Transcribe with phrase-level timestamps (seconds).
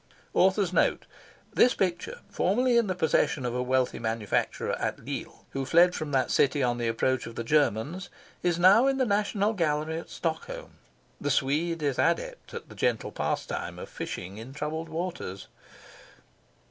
[1.53, 6.09] "This picture, formerly in the possession of a wealthy manufacturer at Lille, who fled from
[6.11, 8.09] that city on the approach of the Germans,
[8.41, 10.73] is now in the National Gallery at Stockholm.
[11.21, 15.45] The Swede is adept at the gentle pastime of fishing in troubled waters.